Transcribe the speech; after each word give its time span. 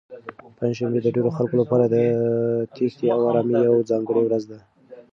پنجشنبه 0.57 0.99
د 1.03 1.07
ډېرو 1.15 1.29
خلکو 1.37 1.55
لپاره 1.61 1.83
د 1.85 1.95
تېښتې 2.75 3.07
او 3.15 3.19
ارامۍ 3.29 3.57
یوه 3.67 3.87
ځانګړې 3.89 4.21
ورځ 4.23 4.43
ده. 4.51 4.59